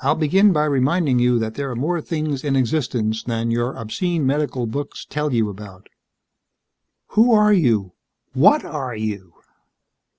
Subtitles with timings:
[0.00, 4.24] "I'll begin by reminding you that there are more things in existence than your obscene
[4.24, 5.90] medical books tell you about."
[7.08, 7.92] "Who are you?
[8.32, 9.34] What are you?"